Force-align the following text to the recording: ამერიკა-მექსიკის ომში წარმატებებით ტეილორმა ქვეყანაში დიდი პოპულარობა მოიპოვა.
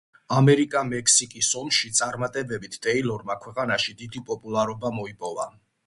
ამერიკა-მექსიკის 0.35 1.49
ომში 1.61 1.91
წარმატებებით 2.01 2.81
ტეილორმა 2.87 3.39
ქვეყანაში 3.47 3.99
დიდი 4.05 4.27
პოპულარობა 4.33 4.97
მოიპოვა. 5.01 5.53